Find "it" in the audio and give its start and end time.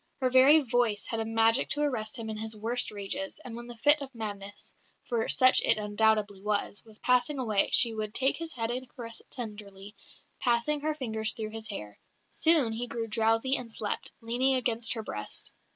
5.61-5.77, 9.19-9.29